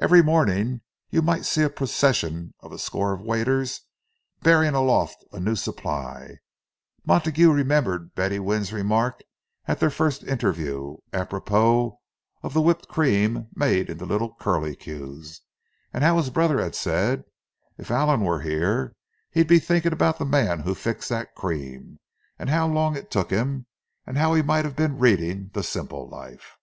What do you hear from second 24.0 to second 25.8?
and how he might have been reading 'The